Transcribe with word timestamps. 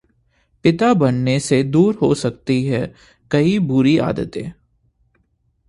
पिता 0.65 0.93
बनने 0.93 1.39
से 1.39 1.61
दूर 1.63 1.95
हो 1.95 2.13
सकती 2.15 2.63
हैं 2.65 2.87
कई 3.31 3.57
बुरी 3.59 3.97
आदतें 3.97 4.51